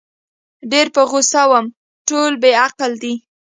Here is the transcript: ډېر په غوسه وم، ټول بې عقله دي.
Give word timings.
ډېر 0.71 0.87
په 0.95 1.01
غوسه 1.09 1.43
وم، 1.51 1.65
ټول 2.07 2.31
بې 2.41 2.51
عقله 2.65 2.95
دي. 3.03 3.13